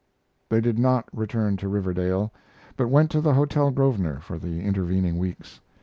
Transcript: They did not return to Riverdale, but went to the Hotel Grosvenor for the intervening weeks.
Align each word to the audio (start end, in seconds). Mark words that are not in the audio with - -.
They 0.49 0.61
did 0.61 0.79
not 0.79 1.07
return 1.15 1.57
to 1.57 1.67
Riverdale, 1.67 2.33
but 2.75 2.87
went 2.87 3.11
to 3.11 3.21
the 3.21 3.35
Hotel 3.35 3.69
Grosvenor 3.69 4.19
for 4.19 4.39
the 4.39 4.61
intervening 4.61 5.19
weeks. 5.19 5.59